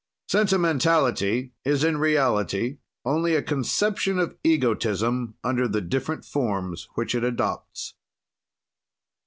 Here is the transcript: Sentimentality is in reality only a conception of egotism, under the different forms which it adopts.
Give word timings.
Sentimentality 0.27 1.51
is 1.63 1.83
in 1.83 1.99
reality 1.99 2.79
only 3.05 3.35
a 3.35 3.43
conception 3.43 4.17
of 4.17 4.35
egotism, 4.43 5.35
under 5.43 5.67
the 5.67 5.79
different 5.79 6.25
forms 6.25 6.89
which 6.95 7.13
it 7.13 7.23
adopts. 7.23 7.93